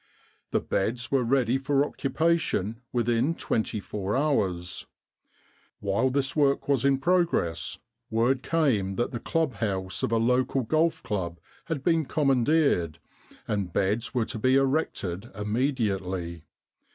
[0.49, 4.87] The beds were ready for occupation within twenty four hours.
[5.79, 7.77] While this work was in progress,
[8.09, 12.97] word came that the club house of a local golf club had been commandeered,
[13.47, 16.45] and beds were to be erected immediately.